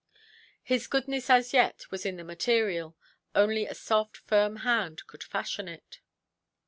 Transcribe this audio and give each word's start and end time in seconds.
His 0.63 0.87
goodness 0.87 1.29
as 1.29 1.53
yet 1.53 1.91
was 1.91 2.07
in 2.07 2.17
the 2.17 2.23
material; 2.23 2.97
only 3.35 3.67
a 3.67 3.75
soft, 3.75 4.17
firm 4.17 4.55
hand 4.65 5.05
could 5.05 5.21
fashion 5.23 5.67
it. 5.67 5.99